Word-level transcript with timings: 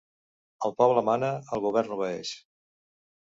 El 0.69 0.73
poble 0.79 1.03
mana, 1.09 1.29
el 1.57 1.63
govern 1.67 1.95
obeeix. 1.99 2.35